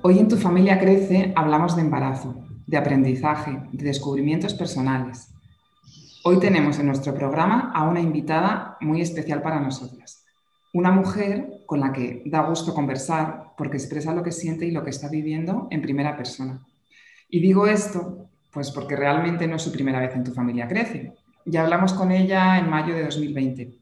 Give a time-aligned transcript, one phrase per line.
[0.00, 5.30] Hoy en Tu familia crece hablamos de embarazo, de aprendizaje, de descubrimientos personales.
[6.22, 10.24] Hoy tenemos en nuestro programa a una invitada muy especial para nosotras.
[10.72, 14.84] Una mujer con la que da gusto conversar porque expresa lo que siente y lo
[14.84, 16.60] que está viviendo en primera persona.
[17.28, 21.12] Y digo esto pues porque realmente no es su primera vez en Tu familia crece.
[21.44, 23.78] Ya hablamos con ella en mayo de 2020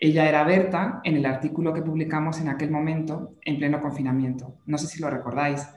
[0.00, 4.56] ella era Berta en el artículo que publicamos en aquel momento, en pleno confinamiento.
[4.64, 5.68] No sé si lo recordáis.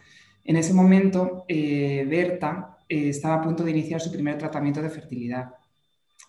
[0.45, 4.89] En ese momento, eh, Berta eh, estaba a punto de iniciar su primer tratamiento de
[4.89, 5.53] fertilidad.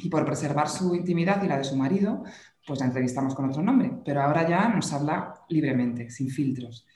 [0.01, 2.25] Y por preservar su intimidad y la de su marido,
[2.67, 3.93] pues la entrevistamos con otro nombre.
[4.05, 6.89] Pero ahora ya nos habla libremente, sin filtros.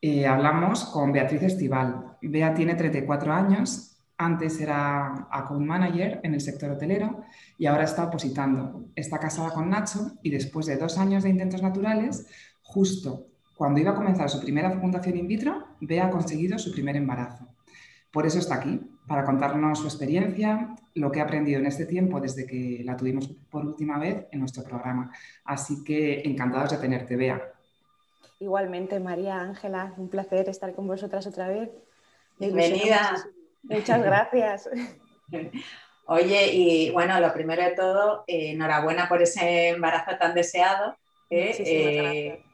[0.00, 2.16] Eh, hablamos con Beatriz Estival.
[2.20, 3.91] Bea tiene 34 años
[4.24, 7.24] antes era account manager en el sector hotelero
[7.58, 8.86] y ahora está opositando.
[8.94, 12.26] Está casada con Nacho y después de dos años de intentos naturales,
[12.62, 16.96] justo cuando iba a comenzar su primera fecundación in vitro, Bea ha conseguido su primer
[16.96, 17.46] embarazo.
[18.10, 22.20] Por eso está aquí, para contarnos su experiencia, lo que ha aprendido en este tiempo
[22.20, 25.12] desde que la tuvimos por última vez en nuestro programa.
[25.44, 27.40] Así que encantados de tenerte, Bea.
[28.40, 31.70] Igualmente, María Ángela, un placer estar con vosotras otra vez.
[32.38, 33.14] Bienvenida.
[33.62, 34.68] Muchas gracias.
[36.06, 40.96] Oye, y bueno, lo primero de todo, eh, enhorabuena por ese embarazo tan deseado.
[41.30, 41.54] ¿eh?
[41.58, 42.44] Eh,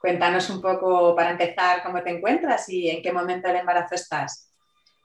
[0.00, 4.52] cuéntanos un poco para empezar cómo te encuentras y en qué momento del embarazo estás.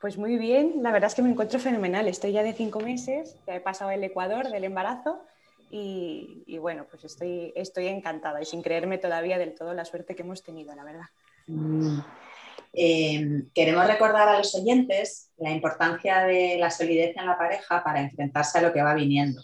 [0.01, 2.07] Pues muy bien, la verdad es que me encuentro fenomenal.
[2.09, 5.23] Estoy ya de cinco meses, ya he pasado el Ecuador del embarazo
[5.71, 10.21] y, bueno, pues estoy, estoy encantada y sin creerme todavía del todo la suerte que
[10.21, 11.05] hemos tenido, la verdad.
[11.47, 11.99] Mm.
[12.75, 18.01] Em, queremos recordar a los oyentes la importancia de la solidez en la pareja para
[18.01, 19.43] enfrentarse a lo que va viniendo.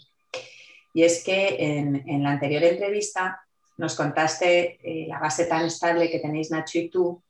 [0.92, 3.40] Y es que en, la anterior entrevista
[3.76, 7.22] nos contaste eh, la base tan estable que tenéis Nacho y tú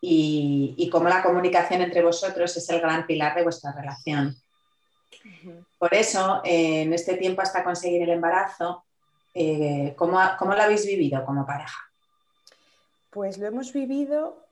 [0.00, 4.36] y, cómo la comunicación entre vosotros es el gran pilar de vuestra relación.
[5.78, 8.84] Por eso, en este tiempo hasta conseguir el embarazo,
[9.34, 11.78] eh, ¿cómo, ¿cómo lo habéis vivido como pareja?
[13.10, 14.45] Pues lo hemos vivido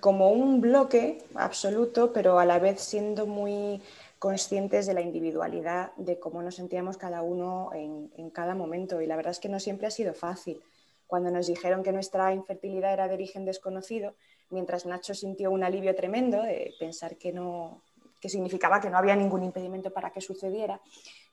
[0.00, 3.80] como un bloque absoluto, pero a la vez siendo muy
[4.18, 9.00] conscientes de la individualidad, de cómo nos sentíamos cada uno en, cada momento.
[9.00, 10.60] Y la verdad es que no siempre ha sido fácil.
[11.06, 14.14] Cuando nos dijeron que nuestra infertilidad era de origen desconocido,
[14.50, 17.82] mientras Nacho sintió un alivio tremendo de pensar que no
[18.20, 20.80] que significaba que no había ningún impedimento para que sucediera,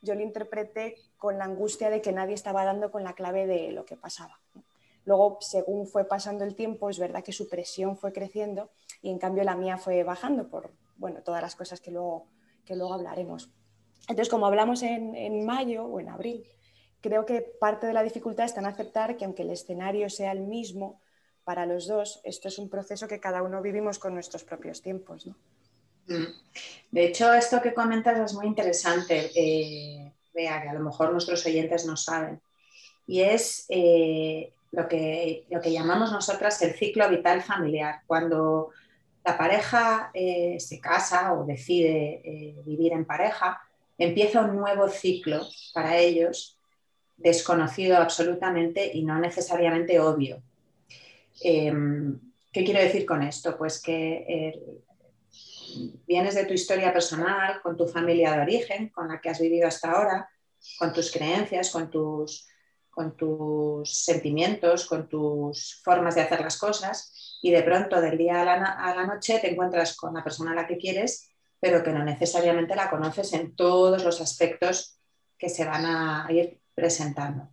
[0.03, 3.71] yo lo interpreté con la angustia de que nadie estaba dando con la clave de
[3.71, 4.37] lo que pasaba.
[5.05, 8.71] Luego, según fue pasando el tiempo, es verdad que su presión fue creciendo
[9.01, 12.27] y en cambio la mía fue bajando por bueno, todas las cosas que luego,
[12.65, 13.51] que luego hablaremos.
[14.07, 16.45] Entonces, como hablamos en, mayo o en abril,
[17.01, 20.41] creo que parte de la dificultad está en aceptar que aunque el escenario sea el
[20.41, 21.01] mismo
[21.43, 25.27] para los dos, esto es un proceso que cada uno vivimos con nuestros propios tiempos.
[26.07, 26.25] Mm.
[26.91, 31.45] De hecho, esto que comentas es muy interesante, eh, vea, que a lo mejor nuestros
[31.45, 32.41] oyentes no saben,
[33.07, 34.24] y es eh,
[34.75, 38.01] lo que, lo que llamamos nosotras el ciclo vital familiar.
[38.05, 38.71] Cuando
[39.23, 43.61] la pareja eh, se casa o decide eh, vivir en pareja,
[43.97, 45.41] empieza un nuevo ciclo
[45.73, 46.59] para ellos,
[47.17, 50.43] desconocido absolutamente y no necesariamente obvio.
[51.41, 52.19] Em,
[52.51, 53.57] ¿Qué quiero decir con esto?
[53.57, 54.71] Pues que
[56.07, 59.67] vienes de tu historia personal, con tu familia de origen, con la que has vivido
[59.67, 60.29] hasta ahora,
[60.79, 62.47] con tus creencias, con tus
[62.95, 68.41] con tus sentimientos, con tus formas de hacer las cosas y de pronto del día
[68.41, 72.05] a la, noche te encuentras con la persona a la que quieres, pero que no
[72.05, 74.97] necesariamente la conoces en todos los aspectos
[75.37, 77.49] que se van a ir presentando.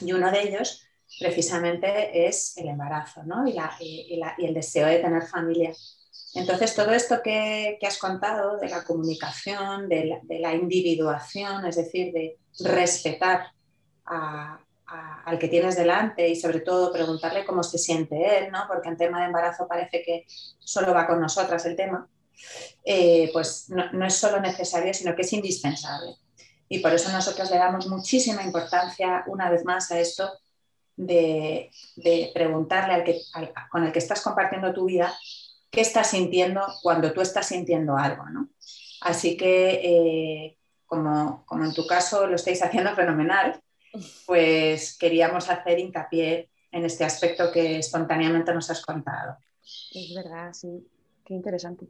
[0.00, 0.82] Y uno de ellos
[1.20, 3.20] precisamente es el embarazo
[3.80, 5.74] y, el deseo de tener familia.
[6.32, 12.38] Entonces, todo esto que, has contado de la comunicación, de la individuación, es decir, de
[12.60, 13.53] respetar
[14.06, 18.64] al que tienes delante y sobre todo preguntarle cómo se siente él, ¿no?
[18.68, 20.26] porque en tema de embarazo parece que
[20.58, 22.08] solo va con nosotras el tema,
[22.84, 26.16] eh, pues no, es solo necesario, sino que es indispensable.
[26.68, 30.30] Y por eso nosotros le damos muchísima importancia una vez más a esto
[30.96, 31.70] de,
[32.34, 33.20] preguntarle al que,
[33.70, 35.12] con el que estás compartiendo tu vida
[35.70, 38.48] qué estás sintiendo cuando tú estás sintiendo algo, ¿no?
[39.00, 43.60] Así que, eh, como, como, en tu caso lo estáis haciendo fenomenal,
[44.26, 49.36] pues queríamos hacer hincapié en este aspecto que espontáneamente nos has contado.
[49.62, 50.86] Es verdad, sí.
[51.24, 51.86] Qué interesante.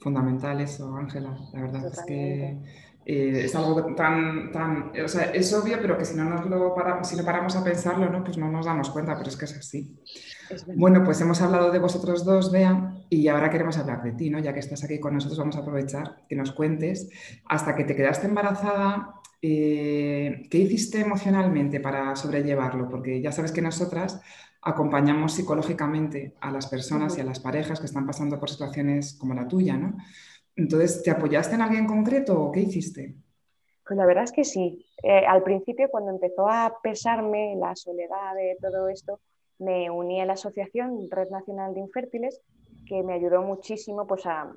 [0.00, 1.38] Fundamental eso, Ángela.
[1.52, 2.58] La verdad es que
[3.04, 6.74] eh, es algo tan, tan, o sea, es obvio, pero que si no nos lo
[6.74, 8.22] paramos, si no paramos a pensarlo, ¿no?
[8.22, 9.96] pues no nos damos cuenta, pero es que es así.
[10.76, 14.38] bueno, pues hemos hablado de vosotros dos, Bea, y ahora queremos hablar de ti, ¿no?
[14.40, 17.08] Ya que estás aquí con nosotros, vamos a aprovechar que nos cuentes,
[17.46, 22.88] hasta que te quedaste embarazada, eh, ¿qué hiciste emocionalmente para sobrellevarlo?
[22.88, 24.20] Porque ya sabes que nosotras
[24.62, 29.34] acompañamos psicológicamente a las personas y a las parejas que están pasando por situaciones como
[29.34, 29.96] la tuya, ¿no?
[30.56, 33.14] Entonces, ¿te apoyaste en alguien concreto o qué hiciste?
[33.86, 34.84] Pues la verdad es que sí.
[35.02, 39.20] Eh, al principio, cuando empezó a pesarme la soledad de todo esto,
[39.58, 42.40] me uní a la asociación Red Nacional de Infértiles,
[42.86, 44.52] que me ayudó muchísimo pues, a,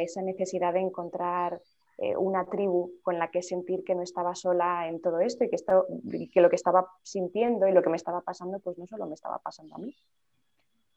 [0.00, 1.60] esa necesidad de encontrar
[1.98, 5.50] eh, una tribu con la que sentir que no estaba sola en todo esto y
[5.50, 8.78] que, esto, y que lo que estaba sintiendo y lo que me estaba pasando, pues
[8.78, 9.94] no solo me estaba pasando a mí.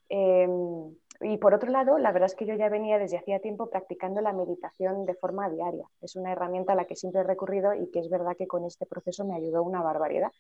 [0.10, 3.70] Em, y por otro lado, la verdad es que yo ya venía desde hacía tiempo
[3.70, 5.86] practicando la meditación de forma diaria.
[6.02, 8.66] Es una herramienta a la que siempre he recurrido y que es verdad que con
[8.66, 10.32] este proceso me ayudó una barbaridad,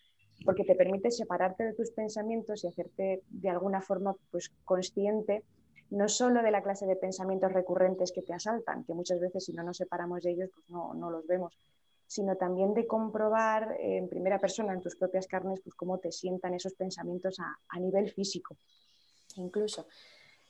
[0.45, 5.43] porque te permite separarte de tus pensamientos y hacerte de alguna forma pues, consciente
[5.91, 9.53] no solo de la clase de pensamientos recurrentes que te asaltan, que muchas veces si
[9.53, 11.57] no nos separamos de ellos pues no, no los vemos,
[12.07, 16.53] sino también de comprobar en primera persona, en tus propias carnes, pues cómo te sientan
[16.53, 18.57] esos pensamientos a, a nivel físico
[19.37, 19.87] incluso.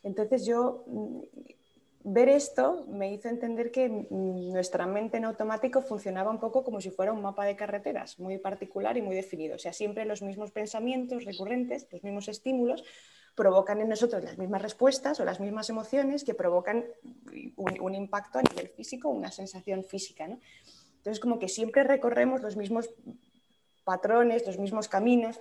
[0.03, 1.19] Entonces yo mm,
[2.03, 6.81] ver esto me hizo entender que mm, nuestra mente en automático funcionaba un poco como
[6.81, 9.55] si fuera un mapa de carreteras, muy particular y muy definido.
[9.55, 12.83] O sea, siempre los mismos pensamientos recurrentes, los mismos estímulos,
[13.35, 16.85] provocan en nosotros las mismas respuestas o las mismas emociones que provocan
[17.57, 20.27] un, impacto a nivel físico, una sensación física.
[20.27, 20.39] ¿no?
[20.97, 22.89] Entonces, como que siempre recorremos los mismos
[23.83, 25.39] patrones, los mismos caminos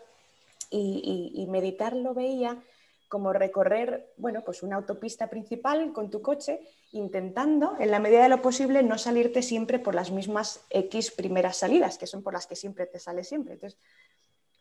[0.70, 2.62] y, meditar lo veía
[3.08, 6.60] como recorrer, bueno, pues una autopista principal con tu coche,
[6.90, 11.58] intentando, en la medida de lo posible, no salirte siempre por las mismas X primeras
[11.58, 13.54] salidas, que son por las que siempre te sale siempre.
[13.54, 13.78] Entonces,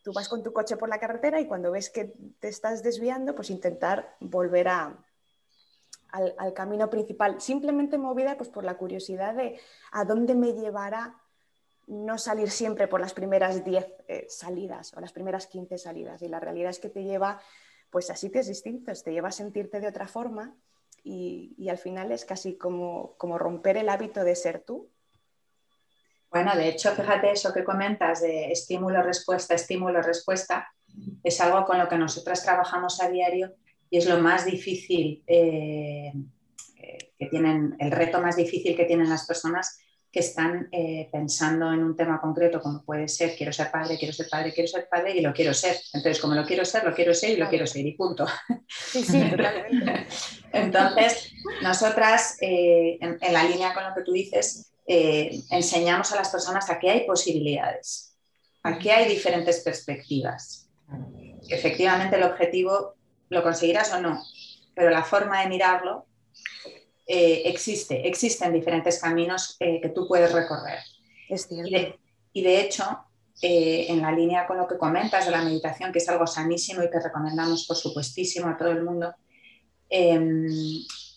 [0.03, 3.33] tú vas con tu coche por la carretera y cuando ves que te estás desviando,
[3.33, 4.97] pues intentar volver a,
[6.09, 9.59] al, camino principal, simplemente movida pues, por la curiosidad de
[9.91, 11.17] a dónde me llevará
[11.87, 16.21] no salir siempre por las primeras 10 eh, salidas o las primeras 15 salidas.
[16.21, 17.41] Y la realidad es que te lleva
[17.89, 20.55] pues a sitios distintos, te lleva a sentirte de otra forma
[21.03, 24.89] y, al final es casi como, como romper el hábito de ser tú.
[26.33, 30.67] Bueno, de hecho, fíjate eso que comentas de estímulo-respuesta, estímulo-respuesta,
[31.23, 33.53] es algo con lo que nosotras trabajamos a diario
[33.89, 36.11] y es lo más difícil eh,
[36.77, 39.77] eh, que tienen, el reto más difícil que tienen las personas
[40.13, 44.13] que están eh, pensando en un tema concreto, como puede ser quiero ser padre, quiero
[44.13, 45.75] ser padre, quiero ser padre y lo quiero ser.
[45.93, 48.25] Entonces, como lo quiero ser, lo quiero ser y lo quiero ser y punto.
[48.67, 50.07] Sí, sí, totalmente.
[50.51, 51.31] Entonces,
[51.63, 56.69] nosotras, eh, en, la línea con lo que tú dices, eh, enseñamos a las personas
[56.69, 58.15] a que hay posibilidades,
[58.63, 60.69] a que hay diferentes perspectivas.
[61.49, 62.95] Efectivamente, el objetivo
[63.29, 64.21] lo conseguirás o no,
[64.75, 66.05] pero la forma de mirarlo
[67.05, 70.79] eh, existe, existen diferentes caminos eh, que tú puedes recorrer.
[71.29, 71.99] Es cierto.
[72.31, 72.83] Y de, hecho,
[73.41, 76.81] eh, en la línea con lo que comentas de la meditación, que es algo sanísimo
[76.81, 79.13] y que recomendamos, por supuestísimo, a todo el mundo,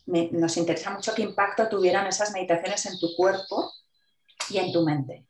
[0.06, 3.70] em, nos interesa mucho qué impacto tuvieran esas meditaciones en tu cuerpo
[4.50, 5.26] y en tu mente.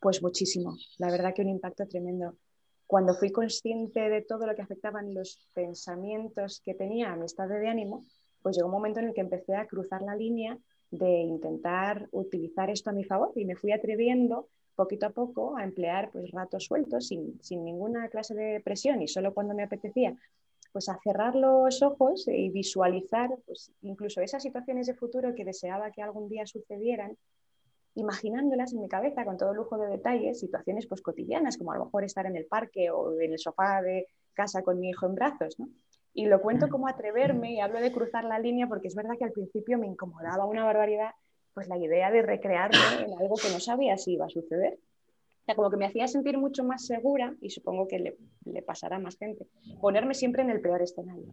[0.00, 2.36] Pues muchísimo, la verdad que un impacto tremendo.
[2.86, 7.54] Cuando fui consciente de todo lo que afectaban los pensamientos que tenía a mi estado
[7.54, 8.04] de ánimo,
[8.42, 10.56] pues llegó un momento en el que empecé a cruzar la línea
[10.90, 15.64] de intentar utilizar esto a mi favor y me fui atreviendo poquito a poco a
[15.64, 20.14] emplear pues ratos sueltos sin, ninguna clase de presión y solo cuando me apetecía
[20.76, 25.90] pues a cerrar los ojos y visualizar pues, incluso esas situaciones de futuro que deseaba
[25.90, 27.16] que algún día sucedieran
[27.94, 31.86] imaginándolas en mi cabeza con todo lujo de detalles, situaciones pues cotidianas, como a lo
[31.86, 35.14] mejor estar en el parque o en el sofá de casa con mi hijo en
[35.14, 35.66] brazos, ¿no?
[36.12, 39.24] Y lo cuento como atreverme y hablo de cruzar la línea porque es verdad que
[39.24, 41.12] al principio me incomodaba una barbaridad
[41.54, 44.78] pues la idea de recrearme en algo que no sabía si iba a suceder.
[45.46, 48.96] O sea, como que me hacía sentir mucho más segura y supongo que le, pasará
[48.96, 49.46] a más gente,
[49.80, 51.32] ponerme siempre en el peor escenario.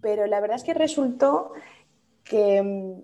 [0.00, 1.52] Pero la verdad es que resultó
[2.24, 3.02] que mm,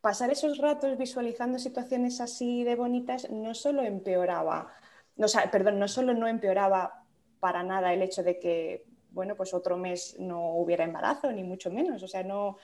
[0.00, 4.72] pasar esos ratos visualizando situaciones así de bonitas no solo empeoraba,
[5.16, 7.04] no, perdón, no solo no empeoraba
[7.38, 11.70] para nada el hecho de que bueno, pues otro mes no hubiera embarazo, ni mucho
[11.70, 12.02] menos.
[12.02, 12.56] O sea, no,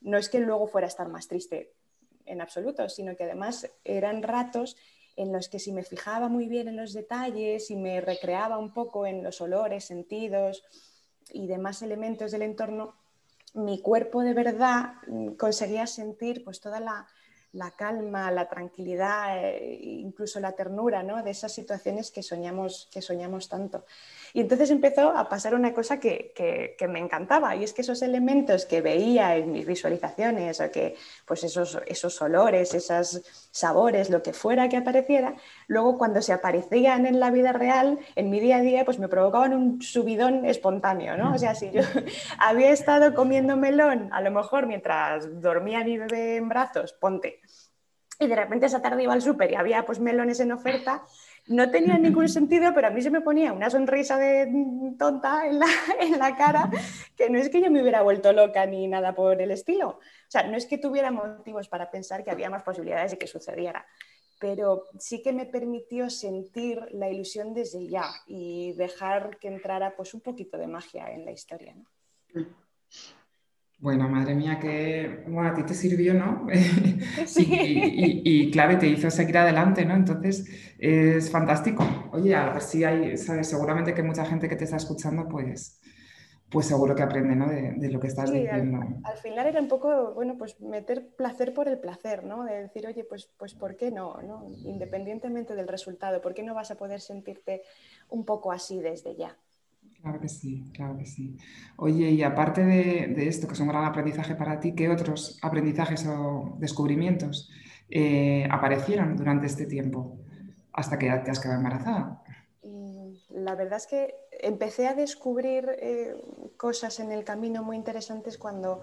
[0.00, 1.74] no es que luego fuera a estar más triste
[2.24, 4.76] en absoluto, sino que además eran ratos
[5.16, 8.72] en los que si me fijaba muy bien en los detalles y me recreaba un
[8.72, 10.64] poco en los olores, sentidos
[11.30, 12.94] y demás elementos del entorno,
[13.54, 17.06] mi cuerpo de verdad mm, conseguía sentir pues toda la,
[17.52, 21.22] la calma, la tranquilidad, eh, incluso la ternura ¿no?
[21.22, 23.84] de esas situaciones que soñamos, que soñamos tanto.
[24.32, 26.32] Y entonces empezó a pasar una cosa que,
[26.88, 31.44] me encantaba, y es que esos elementos que veía en mis visualizaciones, o que pues
[31.44, 37.20] esos, esos olores, esos sabores, lo que fuera que apareciera, luego cuando se aparecían en
[37.20, 41.34] la vida real, en mi día a día, pues me provocaban un subidón espontáneo, ¿no?
[41.34, 41.82] O sea, si yo
[42.38, 47.41] había estado comiendo melón, a lo mejor mientras dormía mi bebé en brazos, ponte,
[48.22, 51.04] y de repente esa tarde iba al súper y había pues melones en oferta,
[51.46, 55.58] no tenía ningún sentido, pero a mí se me ponía una sonrisa de tonta en
[55.58, 55.66] la,
[56.00, 56.70] en la, cara,
[57.16, 59.88] que no es que yo me hubiera vuelto loca ni nada por el estilo.
[59.88, 63.26] O sea, no es que tuviera motivos para pensar que había más posibilidades de que
[63.26, 63.86] sucediera,
[64.40, 70.14] pero sí que me permitió sentir la ilusión desde ya y dejar que entrara pues
[70.14, 71.74] un poquito de magia en la historia.
[71.74, 71.84] ¿no?
[73.82, 76.46] Bueno, madre mía, que bueno, a ti te sirvió, ¿no?
[77.26, 77.48] Sí.
[78.24, 79.96] y, clave te hizo seguir adelante, ¿no?
[79.96, 80.46] Entonces,
[80.78, 81.84] es fantástico.
[82.12, 83.48] Oye, a ver si hay, ¿sabes?
[83.48, 85.80] Seguramente que mucha gente que te está escuchando, pues,
[86.48, 87.48] pues seguro que aprende, ¿no?
[87.48, 88.78] De, lo que estás diciendo.
[89.02, 92.44] Al, final era un poco, bueno, pues meter placer por el placer, ¿no?
[92.44, 94.46] De decir, oye, pues, pues ¿por qué no, no?
[94.64, 97.62] Independientemente del resultado, ¿por qué no vas a poder sentirte
[98.10, 99.36] un poco así desde ya?
[100.02, 101.36] Claro que sí, claro que sí.
[101.76, 106.04] Oye, y aparte de, esto, que es un gran aprendizaje para ti, ¿qué otros aprendizajes
[106.06, 107.48] o descubrimientos
[107.88, 110.18] eh, aparecieron durante este tiempo
[110.72, 112.20] hasta que te has quedado embarazada?
[112.64, 116.16] Mm, la verdad es que empecé a descubrir eh,
[116.56, 118.80] cosas en el camino muy interesantes cuando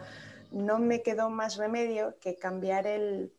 [0.53, 3.33] no me quedó más remedio que cambiar el,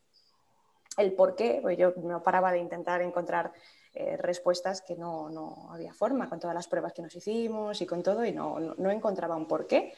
[0.98, 1.60] el por qué.
[1.62, 3.52] Pues yo no paraba de intentar encontrar
[3.92, 8.04] eh, respuestas que no, había forma, con todas las pruebas que nos hicimos y con
[8.04, 9.92] todo, y no, no, encontraba un por qué.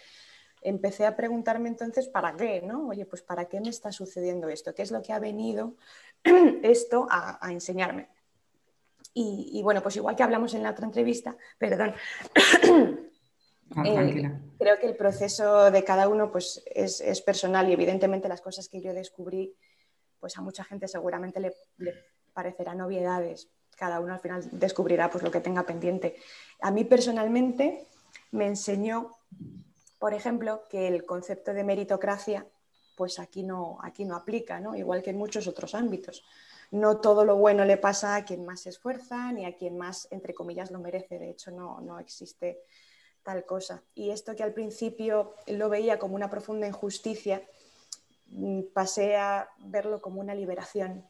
[0.63, 2.63] Empecé a preguntarme entonces, ¿para qué?
[2.63, 2.89] ¿no?
[2.89, 4.75] Oye, pues ¿para qué me está sucediendo esto?
[4.75, 5.75] ¿Qué es lo que ha venido
[6.63, 8.09] esto a, enseñarme?
[9.13, 11.95] Y, bueno, pues igual que hablamos en la otra entrevista, perdón,
[13.77, 18.41] ah, eh, creo que el proceso de cada uno pues, es, personal y evidentemente las
[18.41, 19.55] cosas que yo descubrí,
[20.19, 21.93] pues a mucha gente seguramente le, le
[22.33, 26.17] parecerán novedades, cada uno al final descubrirá pues, lo que tenga pendiente.
[26.61, 27.89] A mí personalmente
[28.31, 29.13] me enseñó,
[29.99, 32.47] por ejemplo, que el concepto de meritocracia
[32.97, 34.75] pues aquí no, aquí no aplica, ¿no?
[34.77, 36.25] igual que en muchos otros ámbitos.
[36.71, 40.09] No todo lo bueno le pasa a quien más se esfuerza ni a quien más,
[40.11, 41.19] entre comillas, lo merece.
[41.19, 42.63] De hecho, no, no existe
[43.23, 43.83] tal cosa.
[43.95, 47.43] Y esto que al principio lo veía como una profunda injusticia,
[48.29, 51.05] mm, pasé a verlo como una liberación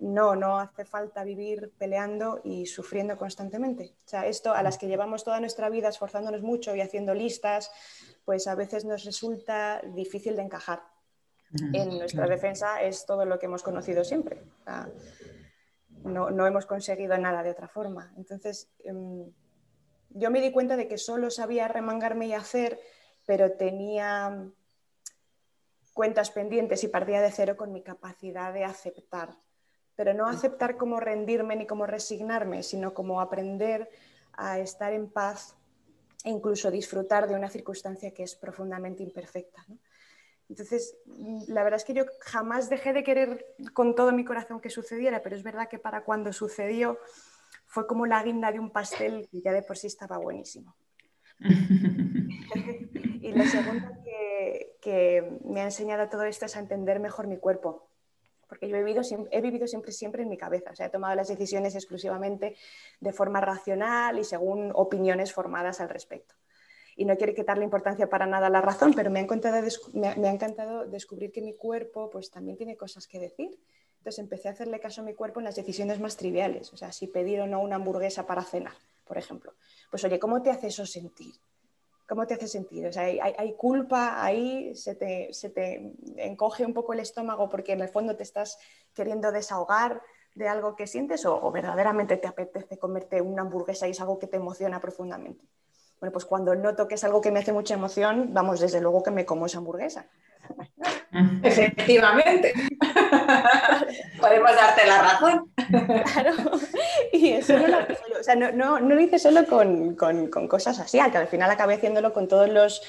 [0.00, 3.94] no, no hace falta vivir peleando y sufriendo constantemente.
[4.04, 7.70] O sea, esto a las que llevamos toda nuestra vida esforzándonos mucho y haciendo listas,
[8.24, 10.82] pues a veces nos resulta difícil de encajar.
[11.72, 14.42] En nuestra defensa es todo lo que hemos conocido siempre.
[16.04, 18.12] no, hemos conseguido nada de otra forma.
[18.16, 19.32] Entonces, em,
[20.10, 22.78] yo me di cuenta de que solo sabía remangarme y hacer,
[23.26, 24.46] pero tenía
[25.94, 29.36] cuentas pendientes y partía de cero con mi capacidad de aceptar
[29.98, 33.90] pero no aceptar como rendirme ni como resignarme, sino como aprender
[34.32, 35.56] a estar en paz
[36.22, 39.66] e incluso disfrutar de una circunstancia que es profundamente imperfecta.
[40.48, 44.60] Entonces, mm, la verdad es que yo jamás dejé de querer con todo mi corazón
[44.60, 47.00] que sucediera, pero es verdad que para cuando sucedió
[47.66, 50.76] fue como la guinda de un pastel que ya de por sí estaba buenísimo.
[51.40, 57.38] y lo segundo que, que me ha enseñado todo esto es a entender mejor mi
[57.38, 57.87] cuerpo
[58.48, 61.14] porque yo he vivido, he vivido siempre, siempre en mi cabeza, o sea, he tomado
[61.14, 62.56] las decisiones exclusivamente
[63.00, 66.34] de forma racional y según opiniones formadas al respecto.
[66.96, 70.08] Y no quiero quitarle importancia para nada a la razón, pero me ha, encantado, me,
[70.08, 73.56] ha encantado descubrir que mi cuerpo pues, también tiene cosas que decir.
[73.98, 76.92] Entonces empecé a hacerle caso a mi cuerpo en las decisiones más triviales, o sea,
[76.92, 78.74] si pedir o no una hamburguesa para cenar,
[79.04, 79.54] por ejemplo.
[79.90, 81.34] Pues oye, ¿cómo te hace eso sentir?
[82.08, 82.86] ¿Cómo te hace sentir?
[82.86, 87.72] O sea, hay, culpa ahí, se te, se te, encoge un poco el estómago porque
[87.72, 88.58] en el fondo te estás
[88.94, 90.00] queriendo desahogar
[90.34, 94.26] de algo que sientes o, verdaderamente te apetece comerte una hamburguesa y es algo que
[94.26, 95.44] te emociona profundamente.
[96.00, 99.02] Bueno, pues cuando noto que es algo que me hace mucha emoción, vamos, desde luego
[99.02, 100.06] que me como esa hamburguesa.
[101.42, 102.54] Efectivamente.
[104.20, 105.52] Podemos darte la razón.
[105.68, 106.32] Claro.
[107.12, 110.48] y eso no lo, o sea, no, no, no lo hice solo con, con, con,
[110.48, 112.82] cosas así, que al final acabé haciéndolo con todos los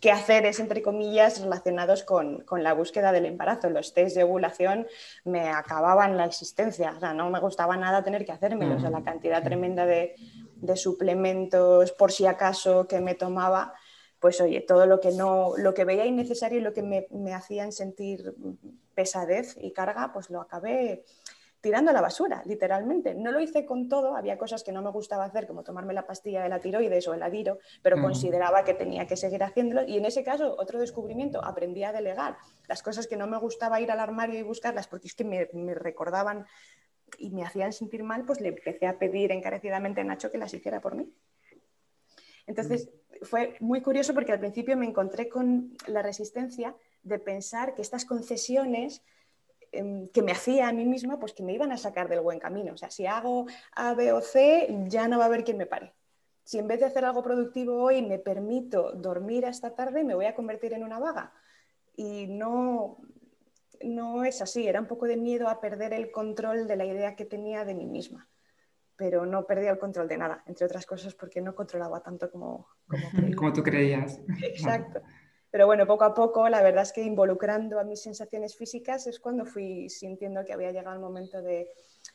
[0.00, 3.70] quehaceres, entre comillas, relacionados con, con, la búsqueda del embarazo.
[3.70, 4.86] Los test de ovulación
[5.24, 8.90] me acababan la existencia, o sea, no me gustaba nada tener que hacérmelos, o sea,
[8.90, 10.14] la cantidad tremenda de,
[10.56, 13.74] de suplementos, por si acaso, que me tomaba
[14.18, 17.34] pues oye, todo lo que no, lo que veía innecesario y lo que me, me
[17.34, 18.34] hacían sentir
[18.94, 21.04] pesadez y carga, pues lo acabé
[21.66, 23.12] tirando a la basura, literalmente.
[23.12, 26.06] No lo hice con todo, había cosas que no me gustaba hacer, como tomarme la
[26.06, 29.82] pastilla de la tiroides o el adiro, pero consideraba que tenía que seguir haciéndolo.
[29.84, 32.36] Y en ese caso, otro descubrimiento, aprendí a delegar.
[32.68, 35.48] Las cosas que no me gustaba ir al armario y buscarlas, porque es que me,
[35.54, 36.46] me recordaban
[37.18, 40.54] y me hacían sentir mal, pues le empecé a pedir encarecidamente a Nacho que las
[40.54, 41.12] hiciera por mí.
[42.46, 42.90] Entonces,
[43.22, 48.04] fue muy curioso porque al principio me encontré con la resistencia de pensar que estas
[48.04, 49.02] concesiones
[50.12, 52.72] que me hacía a mí misma, pues que me iban a sacar del buen camino.
[52.72, 55.66] O sea, si hago A, B o C, ya no va a haber quien me
[55.66, 55.94] pare.
[56.44, 60.26] Si en vez de hacer algo productivo hoy me permito dormir hasta tarde, me voy
[60.26, 61.32] a convertir en una vaga.
[61.96, 62.98] Y no,
[63.82, 67.16] no es así, era un poco de miedo a perder el control de la idea
[67.16, 68.28] que tenía de mí misma
[68.96, 72.66] pero no perdía el control de nada, entre otras cosas porque no controlaba tanto como,
[73.36, 74.20] como, tú creías.
[74.42, 75.02] Exacto.
[75.56, 79.18] Pero bueno, poco a poco, la verdad es que involucrando a mis sensaciones físicas es
[79.18, 81.68] cuando fui sintiendo que había llegado el momento de,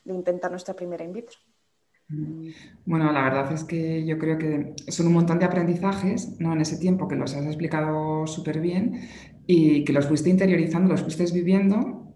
[0.04, 1.38] de intentar nuestra primera in vitro.
[2.86, 6.52] Bueno, la verdad es que yo creo que son un montón de aprendizajes ¿no?
[6.52, 9.08] en ese tiempo que los has explicado súper bien
[9.44, 12.14] y que los fuiste interiorizando, los fuiste viviendo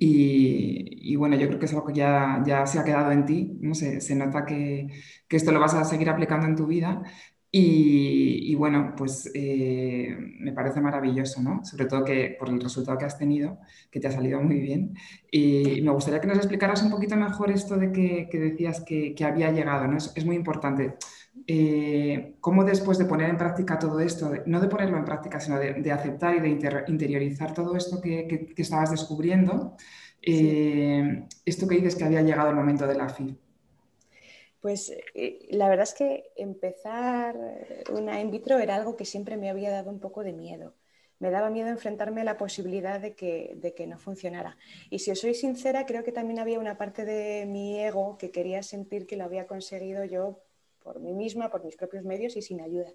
[0.00, 3.56] y, bueno, yo creo que es algo que ya, ya se ha quedado en ti,
[3.60, 3.76] ¿no?
[3.76, 4.88] se, se nota que,
[5.28, 7.04] que, esto lo vas a seguir aplicando en tu vida
[7.58, 11.64] y, y bueno, pues eh, me parece maravilloso, ¿no?
[11.64, 13.58] Sobre todo que por el resultado que has tenido,
[13.90, 14.94] que te ha salido muy bien.
[15.30, 19.14] Y me gustaría que nos explicaras un poquito mejor esto de que, que decías que,
[19.14, 19.96] que, había llegado, ¿no?
[19.96, 20.96] Es, es muy importante.
[21.46, 25.58] Eh, cómo después de poner en práctica todo esto, no de ponerlo en práctica, sino
[25.58, 29.76] de, aceptar y de interiorizar todo esto que, estabas descubriendo,
[30.20, 33.45] eh, esto que dices que había llegado el momento de la FI.
[34.66, 37.36] Pues eh, la verdad es que empezar
[37.92, 40.74] una in vitro era algo que siempre me había dado un poco de miedo.
[41.20, 44.58] Me daba miedo enfrentarme a la posibilidad de que, de que no funcionara.
[44.90, 48.32] Y si os soy sincera, creo que también había una parte de mi ego que
[48.32, 50.42] quería sentir que lo había conseguido yo
[50.82, 52.92] por mí misma, por mis propios medios y sin ayuda.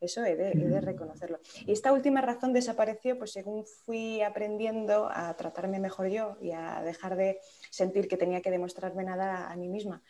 [0.00, 1.40] Eso he de, reconocerlo.
[1.66, 6.82] Y esta última razón desapareció pues según fui aprendiendo a tratarme mejor yo y a
[6.82, 7.40] dejar de
[7.70, 10.02] sentir que tenía que demostrarme nada a mí misma.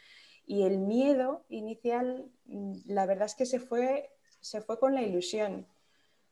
[0.48, 5.02] Y el miedo inicial, mm, la verdad es que se fue, se fue con la
[5.02, 5.68] ilusión.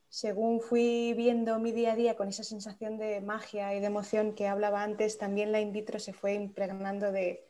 [0.08, 4.34] Según fui viendo mi día a día con esa sensación de magia y de emoción
[4.34, 7.46] que hablaba antes, también la in vitro se fue impregnando de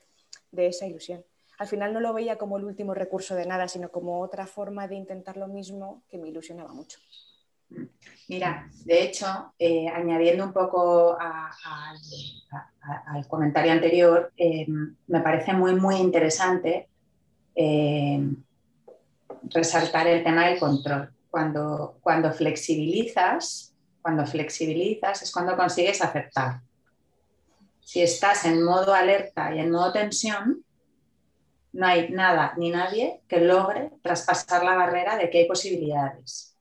[0.52, 1.24] esa ilusión
[1.58, 4.88] al final no lo veía como el último recurso de nada, sino como otra forma
[4.88, 6.98] de intentar lo mismo que me ilusionaba mucho.
[8.28, 11.98] Mira, de hecho, eh, añadiendo un poco al
[13.28, 14.66] comentario anterior, eh,
[15.06, 16.88] me parece muy, muy interesante
[17.54, 18.20] eh,
[19.44, 21.12] resaltar el tema del control.
[21.30, 26.60] Cuando, cuando flexibilizas, cuando flexibilizas es cuando consigues aceptar.
[27.80, 30.64] Si estás en modo alerta y en modo tensión,
[31.72, 36.55] no hay nada ni nadie que logre traspasar la barrera de que hay posibilidades.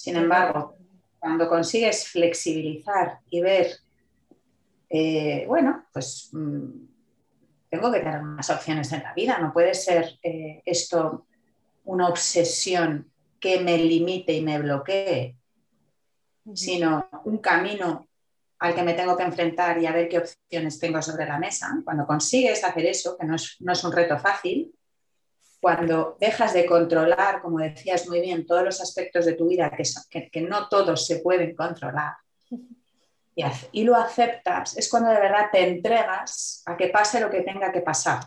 [0.00, 0.78] Sin embargo,
[1.18, 3.70] cuando consigues flexibilizar y ver,
[4.88, 6.68] eh, bueno, pues mm,
[7.68, 11.26] tengo que tener más opciones en la vida, no puede ser eh, esto
[11.84, 15.36] una obsesión que me limite y me bloquee,
[16.54, 18.08] sino un camino
[18.58, 21.78] al que me tengo que enfrentar y a ver qué opciones tengo sobre la mesa,
[21.84, 24.74] cuando consigues hacer eso, que no es, un reto fácil,
[25.60, 30.30] cuando dejas de controlar, como decías muy bien, todos los aspectos de tu vida que,
[30.30, 32.14] que, no todos se pueden controlar,
[33.72, 37.72] y, lo aceptas, es cuando de verdad te entregas a que pase lo que tenga
[37.72, 38.20] que pasar.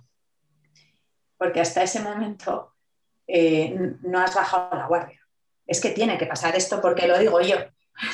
[1.38, 2.74] Porque hasta ese momento
[3.28, 5.20] eh, no has bajado la guardia.
[5.68, 7.58] Es que tiene que pasar esto porque lo digo yo.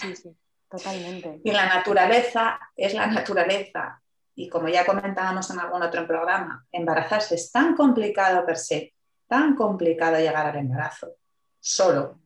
[0.02, 0.36] Sí, sí.
[0.70, 1.42] Totalmente.
[1.44, 4.02] Y la naturaleza es la naturaleza.
[4.36, 8.94] Y como ya comentábamos en algún otro programa, embarazarse es tan complicado per se,
[9.30, 11.16] tan complicado llegar al embarazo,
[11.60, 12.20] solo,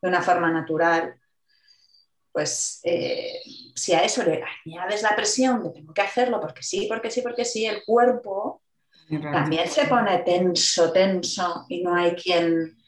[0.00, 1.14] de una forma natural,
[2.32, 3.40] pues eh,
[3.74, 7.20] si a eso le añades la presión de tengo que hacerlo porque sí, porque sí,
[7.22, 8.62] porque sí, el cuerpo
[9.08, 12.78] también se pone tenso, tenso y no hay quien,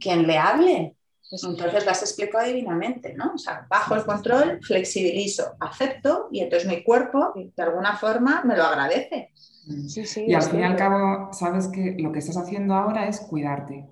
[0.00, 0.96] quien le hable.
[1.30, 3.32] Entonces las explico divinamente, ¿no?
[3.34, 8.56] O sea, bajo el control, flexibilizo, acepto y entonces mi cuerpo de alguna forma me
[8.56, 9.32] lo agradece.
[9.66, 9.86] Mm.
[10.28, 13.86] y al fin y al cabo, sabes que lo que estás haciendo ahora es cuidarte.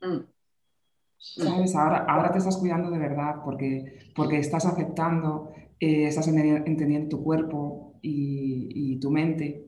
[0.00, 0.24] Mm.
[1.18, 1.74] ¿Sabes?
[1.76, 7.22] Ahora, ahora te estás cuidando de verdad porque, porque estás aceptando, eh, estás entendiendo tu
[7.22, 9.66] cuerpo y, tu mente.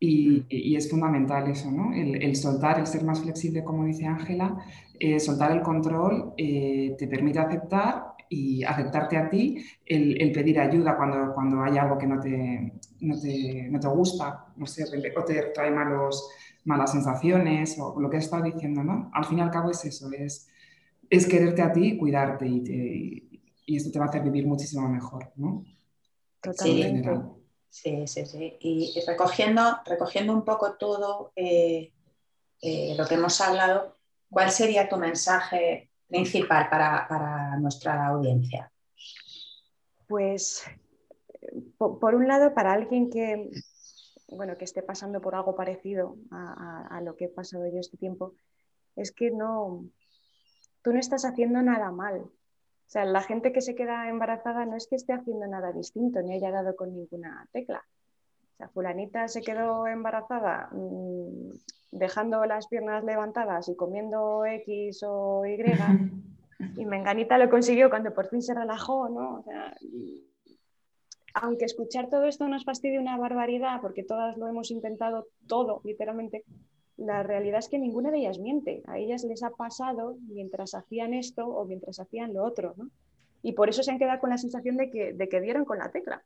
[0.00, 1.92] Y, es fundamental eso, ¿no?
[1.92, 4.56] El, soltar, el ser más flexible, como dice Ángela,
[4.98, 10.96] eh, soltar el control eh, te permite aceptar y aceptarte a ti, el, pedir ayuda
[10.96, 14.84] cuando, cuando hay algo que no te, no te, no te gusta, no sé,
[15.16, 16.30] o te trae malos,
[16.64, 19.10] malas sensaciones o lo que has estado diciendo, ¿no?
[19.14, 20.48] Al fin y al cabo es eso, es,
[21.08, 24.88] es quererte a ti y cuidarte y, y esto te va a hacer vivir muchísimo
[24.88, 25.64] mejor, ¿no?
[26.40, 27.38] Totalmente.
[27.68, 28.56] Sí, sí, sí.
[28.60, 31.92] Y, recogiendo, recogiendo un poco todo eh,
[32.62, 33.96] eh, lo que hemos hablado,
[34.30, 38.72] ¿cuál sería tu mensaje principal para, nuestra audiencia?
[40.06, 40.64] Pues,
[41.76, 43.50] por, un lado, para alguien que,
[44.28, 48.34] bueno, que esté pasando por algo parecido a, lo que he pasado yo este tiempo,
[48.96, 49.84] es que no,
[50.82, 52.20] tú no estás haciendo nada mal.
[52.20, 56.22] O sea, la gente que se queda embarazada no es que esté haciendo nada distinto,
[56.22, 57.84] ni haya dado con ninguna tecla.
[58.54, 61.52] O sea, fulanita se quedó embarazada mm,
[61.92, 65.58] dejando las piernas levantadas y comiendo X o Y,
[66.76, 69.44] y Menganita lo consiguió cuando por fin se relajó, ¿no?
[71.42, 76.44] Aunque escuchar todo esto nos fastidie una barbaridad, porque todas lo hemos intentado todo, literalmente,
[76.96, 78.82] la realidad es que ninguna de ellas miente.
[78.86, 82.90] A ellas les ha pasado mientras hacían esto o mientras hacían lo otro, ¿no?
[83.42, 85.78] Y por eso se han quedado con la sensación de que, de que dieron con
[85.78, 86.24] la tecla.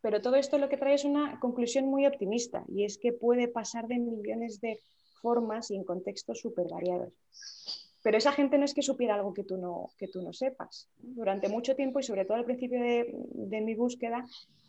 [0.00, 3.48] Pero todo esto lo que trae es una conclusión muy optimista y es que puede
[3.48, 4.80] pasar de millones de
[5.20, 7.12] formas y en contextos súper variados.
[8.06, 10.88] Pero esa gente no es que supiera algo que tú no, que tú no sepas.
[10.96, 14.24] Durante mucho tiempo y sobre todo al principio de, mi búsqueda,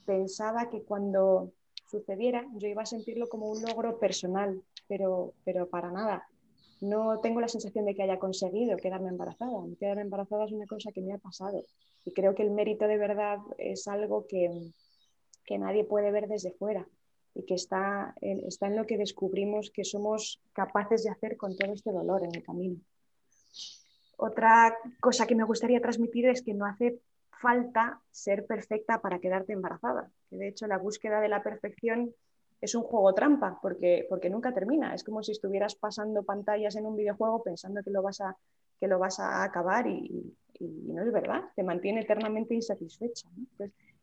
[0.07, 1.51] pensaba que cuando
[1.85, 6.27] sucediera yo iba a sentirlo como un logro personal, pero, pero para nada.
[6.81, 9.61] No tengo la sensación de que haya conseguido quedarme embarazada.
[9.79, 11.61] Quedarme embarazada es una cosa que me ha pasado
[12.05, 14.49] y creo que el mérito de verdad es algo que,
[15.45, 16.87] que nadie puede ver desde fuera
[17.35, 21.55] y que está en, está en lo que descubrimos que somos capaces de hacer con
[21.55, 22.81] todo este dolor en el camino.
[24.17, 29.53] Otra cosa que me gustaría transmitir es que no hace falta ser perfecta para quedarte
[29.53, 30.09] embarazada.
[30.31, 32.13] De hecho la búsqueda de la perfección
[32.59, 34.93] es un juego trampa porque, porque nunca termina.
[34.93, 38.35] Es como si estuvieras pasando pantallas en un videojuego pensando que lo vas a,
[38.79, 41.43] que lo vas a acabar y, no es verdad.
[41.55, 43.29] Te mantiene eternamente insatisfecha.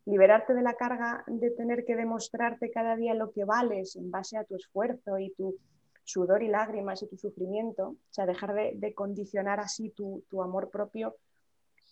[0.07, 4.37] Liberarte de la carga de tener que demostrarte cada día lo que vales en base
[4.37, 5.57] a tu esfuerzo y tu
[6.04, 11.16] sudor y lágrimas y tu sufrimiento, o sea, dejar de, condicionar así tu, amor propio,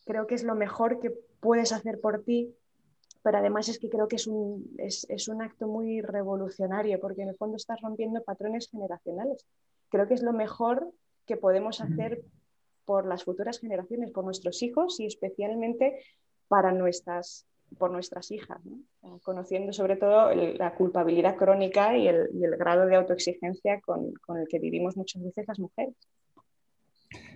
[0.06, 2.54] creo que es lo mejor que puedes hacer por ti,
[3.22, 7.22] pero además es que creo que es un, es, es un acto muy revolucionario, porque
[7.22, 9.46] en el fondo estás rompiendo patrones generacionales.
[9.88, 10.92] Creo que es lo mejor
[11.26, 12.24] que podemos hacer
[12.84, 16.02] por las futuras generaciones, por nuestros hijos y especialmente
[16.48, 17.46] para nuestras
[17.78, 18.58] por nuestras hijas,
[19.22, 24.96] conociendo sobre todo la culpabilidad crónica y el, grado de autoexigencia con, el que vivimos
[24.96, 25.94] muchas veces las mujeres.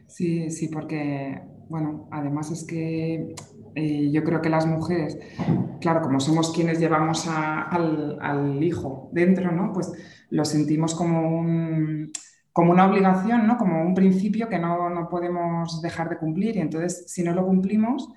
[0.07, 3.35] Sí, sí, porque, bueno, además es que
[3.75, 5.19] eh, yo creo que las mujeres,
[5.81, 9.73] claro, como somos quienes llevamos al, hijo dentro, ¿no?
[9.73, 9.93] Pues
[10.31, 11.45] lo sentimos como
[12.57, 13.59] como una obligación, ¿no?
[13.59, 17.45] Como un principio que no, no podemos dejar de cumplir y entonces si no lo
[17.45, 18.09] cumplimos,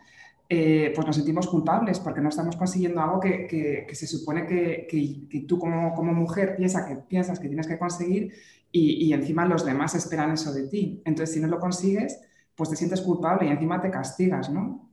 [0.51, 5.59] eh, pues nos sentimos culpables porque no estamos consiguiendo algo que, se supone que, tú
[5.59, 8.33] como, mujer piensa que, piensas que tienes que conseguir
[8.71, 11.03] y, encima los demás esperan eso de ti.
[11.05, 12.19] Entonces, si no lo consigues,
[12.55, 14.89] pues te sientes culpable y encima te castigas, ¿no?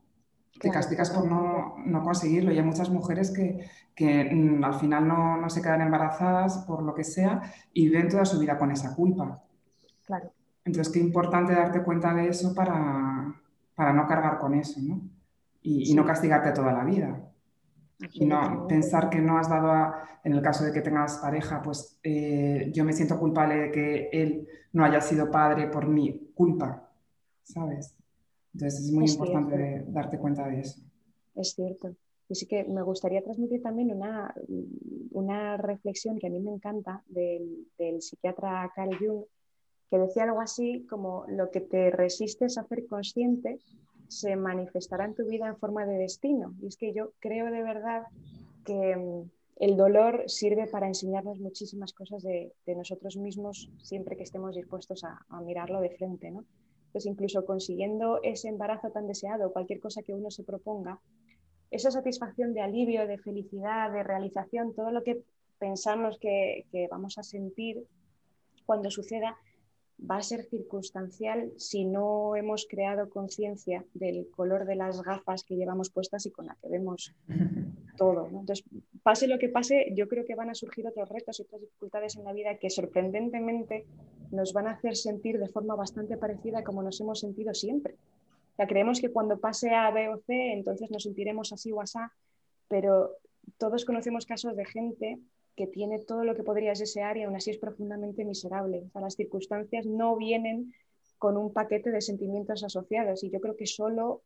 [0.61, 5.62] te castigas por no, conseguirlo y hay muchas mujeres que, mm, al final no, se
[5.62, 7.40] quedan embarazadas por lo que sea
[7.73, 9.42] y viven toda su vida con esa culpa.
[10.05, 10.31] Claro.
[10.66, 13.35] Entonces, qué importante darte cuenta de eso para,
[13.75, 15.15] para no cargar con eso, ¿no?
[15.66, 17.33] Y, no castigarte toda la vida.
[18.12, 21.98] Y no pensar que no has dado, en el caso de que tengas pareja, pues
[22.02, 26.88] eh, yo me siento culpable de que él no haya sido padre por mi culpa,
[27.42, 27.96] ¿sabes?
[28.52, 30.81] Entonces es muy importante darte cuenta de eso.
[31.35, 31.94] Es cierto.
[32.29, 34.35] Y sí que me gustaría transmitir también una,
[35.12, 39.24] una reflexión que a mí me encanta del, del psiquiatra Carl Jung,
[39.90, 43.61] que decía algo así como lo que te resistes a hacer consciente
[44.09, 46.55] se manifestará en tu vida en forma de destino.
[46.62, 48.05] Y es que yo creo de verdad
[48.64, 54.55] que mm, el dolor sirve para enseñarnos muchísimas cosas de, nosotros mismos siempre que estemos
[54.55, 56.31] dispuestos a, mirarlo de frente.
[56.31, 56.45] ¿no?
[56.87, 61.01] Entonces, incluso consiguiendo ese embarazo tan deseado, cualquier cosa que uno se proponga,
[61.71, 65.23] esa satisfacción de alivio, de felicidad, de realización, todo lo que
[65.59, 67.85] pensarnos que, que vamos a sentir
[68.66, 69.37] cuando suceda
[69.99, 75.57] va a ser circunstancial si no hemos creado conciencia del color de las gafas que
[75.57, 77.15] llevamos puestas y con la que vemos
[77.97, 78.27] todo.
[78.27, 78.65] Entonces,
[79.03, 82.17] pase lo que pase, yo creo que van a surgir otros retos y otras dificultades
[82.17, 83.87] en la vida que sorprendentemente
[84.31, 87.95] nos van a hacer sentir de forma bastante parecida como nos hemos sentido siempre.
[88.59, 91.99] O creemos que cuando pase a B o C, entonces nos sentiremos así o así,
[92.69, 93.17] pero
[93.59, 95.19] todos conocemos casos de gente
[95.57, 98.85] que tiene todo lo que podrías desear y aún así es profundamente miserable.
[98.95, 100.75] Las circunstancias no vienen
[101.19, 104.23] con un paquete de sentimientos asociados y yo creo que solo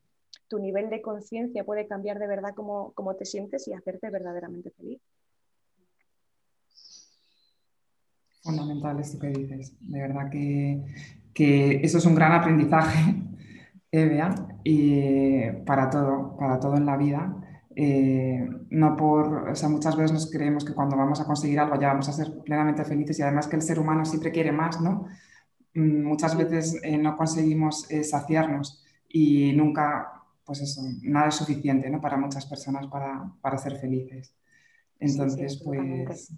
[0.48, 5.00] tu nivel de conciencia puede cambiar de verdad cómo, te sientes y hacerte verdaderamente feliz.
[8.42, 9.74] Fundamental esto que dices.
[9.80, 10.82] De verdad que,
[11.32, 13.14] que eso es un gran aprendizaje,
[13.92, 17.49] Evea, y para todo, para todo en la vida.
[17.82, 21.80] Eh, no por, o sea, muchas veces nos creemos que cuando vamos a conseguir algo
[21.80, 24.82] ya vamos a ser plenamente felices y además que el ser humano siempre quiere más,
[24.82, 25.06] ¿no?
[25.72, 30.12] Mm, muchas veces eh, no conseguimos eh, saciarnos y nunca,
[30.44, 32.02] pues eso, nada es suficiente, ¿no?
[32.02, 34.34] Para muchas personas para, para ser felices.
[34.98, 36.34] Entonces, pues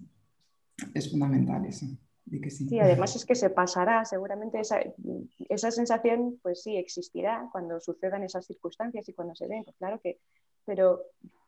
[0.94, 1.86] es fundamental eso.
[2.30, 2.68] Que sí.
[2.68, 2.78] sí.
[2.78, 4.78] además es que se pasará, seguramente esa,
[5.48, 10.00] esa sensación pues sí existirá cuando sucedan esas circunstancias y cuando se den, pues claro
[10.00, 10.20] que
[10.64, 11.02] pero,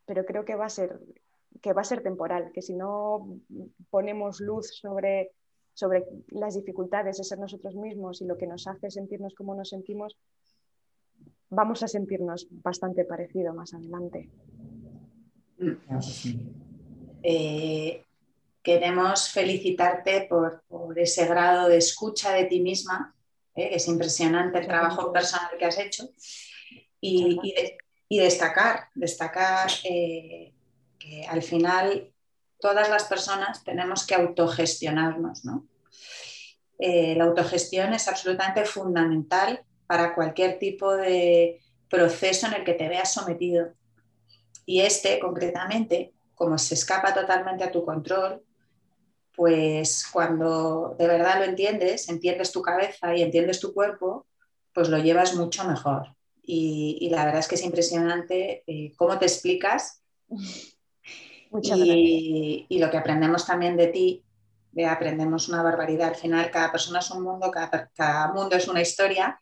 [0.06, 0.98] pero creo que va, a ser,
[1.60, 3.38] que va a ser temporal, que si no
[3.90, 5.32] ponemos luz sobre,
[5.72, 9.70] sobre las dificultades de ser nosotros mismos y lo que nos hace sentirnos como nos
[9.70, 10.16] sentimos,
[11.50, 14.28] vamos a sentirnos bastante parecido más adelante.
[17.22, 18.04] Eh,
[18.62, 20.62] queremos felicitarte por,
[20.96, 23.14] ese grado de escucha de ti misma,
[23.54, 26.08] eh, que es impresionante el trabajo personal que has hecho,
[27.00, 27.54] y, y
[28.18, 30.52] destacar, destacar eh,
[30.98, 32.12] que al final
[32.60, 35.44] todas las personas tenemos que autogestionarnos.
[35.44, 35.66] ¿no?
[36.78, 42.88] Eh, la autogestión es absolutamente fundamental para cualquier tipo de proceso en el que te
[42.88, 43.72] veas sometido.
[44.66, 48.42] Y este, concretamente, como se escapa totalmente a tu control,
[49.36, 54.26] pues cuando de verdad lo entiendes, entiendes tu cabeza y entiendes tu cuerpo,
[54.72, 56.14] pues lo llevas mucho mejor
[56.46, 60.02] y, la verdad es que es impresionante eh, cómo te explicas
[61.62, 64.24] y, y, lo que aprendemos también de ti,
[64.74, 66.08] de aprendemos una barbaridad.
[66.08, 69.38] Al final, cada persona es un mundo, cada, mundo es una historia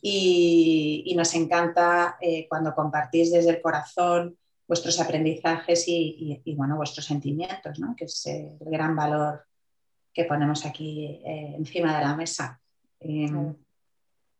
[0.00, 7.78] y, nos encanta eh, cuando compartís desde el corazón vuestros aprendizajes y, bueno, vuestros sentimientos,
[7.78, 7.94] ¿no?
[7.96, 9.44] que es el gran valor
[10.12, 12.60] que ponemos aquí eh, encima de la mesa.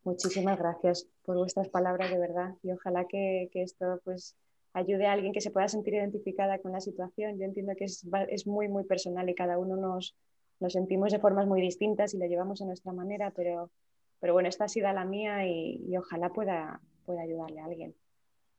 [0.04, 4.36] Muchísimas gracias por vuestras palabras de verdad y ojalá que, esto pues
[4.72, 7.38] ayude a alguien que se pueda sentir identificada con la situación.
[7.38, 10.16] Yo entiendo que es, muy, muy personal y cada uno nos,
[10.58, 13.70] nos, sentimos de formas muy distintas y lo llevamos a nuestra manera, pero,
[14.18, 17.94] pero bueno, esta ha sido la mía y, ojalá pueda, pueda ayudarle a alguien.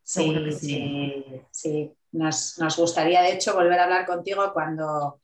[0.03, 1.93] Sí, sí, sí.
[2.11, 5.19] Nos, nos, gustaría de hecho volver a hablar contigo cuando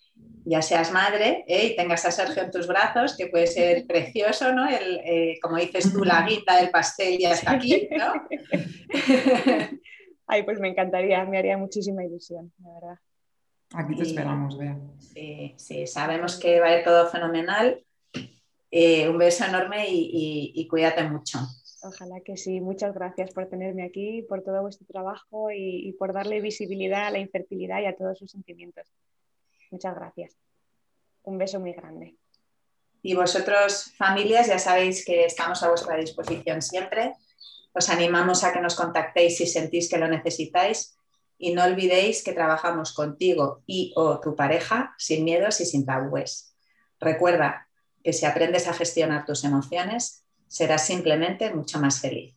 [0.45, 1.67] ya seas madre ¿eh?
[1.67, 4.67] y tengas a Sergio en tus brazos, que puede ser precioso, ¿no?
[4.67, 8.13] El, eh, como dices tú, la guita del pastel ya está aquí, ¿no?
[10.27, 12.99] Ay, pues me encantaría, me haría muchísima ilusión, la verdad.
[13.73, 14.77] Aquí te esperamos, Bea.
[14.99, 17.83] Sí, sí, sabemos que va a ir todo fenomenal.
[18.71, 21.39] Eh, un beso enorme y, cuídate mucho.
[21.83, 22.61] Ojalá que sí.
[22.61, 27.19] Muchas gracias por tenerme aquí, por todo vuestro trabajo y por darle visibilidad a la
[27.19, 28.91] infertilidad y a todos sus sentimientos.
[29.71, 30.35] Muchas gracias.
[31.23, 32.17] Un beso muy grande.
[33.01, 37.15] Y vosotros, familias, ya sabéis que estamos a vuestra disposición siempre.
[37.73, 40.97] Os animamos a que nos contactéis si sentís que lo necesitáis
[41.37, 46.53] y no olvidéis que trabajamos contigo y o tu pareja sin miedos y sin tabúes.
[46.99, 47.67] Recuerda
[48.03, 52.35] que si aprendes a gestionar tus emociones, serás simplemente mucho más feliz.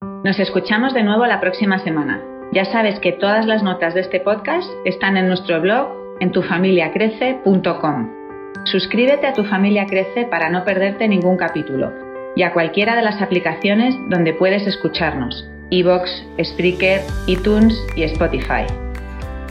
[0.00, 2.35] Nos escuchamos de nuevo la próxima semana.
[2.56, 5.88] Ya sabes que todas las notas de este podcast están en nuestro blog
[6.20, 8.08] en tufamiliacrece.com.
[8.64, 11.92] Suscríbete a Tu Familia Crece para no perderte ningún capítulo
[12.34, 16.08] y a cualquiera de las aplicaciones donde puedes escucharnos, iVoox,
[16.42, 18.64] Spreaker, iTunes y Spotify.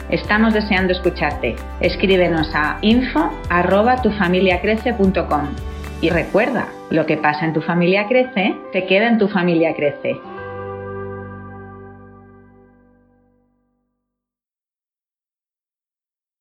[0.10, 1.58] Estamos deseando escucharte.
[1.82, 5.50] Escríbenos a info@tufamiliacrece.com
[6.02, 10.20] y recuerda, lo que pasa en tu familia crece, te queda en tu familia crece.